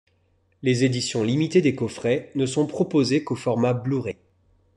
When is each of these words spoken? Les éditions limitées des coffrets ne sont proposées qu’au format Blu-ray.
Les 0.63 0.83
éditions 0.83 1.21
limitées 1.21 1.61
des 1.61 1.75
coffrets 1.75 2.31
ne 2.33 2.47
sont 2.47 2.65
proposées 2.65 3.23
qu’au 3.23 3.35
format 3.35 3.73
Blu-ray. 3.75 4.17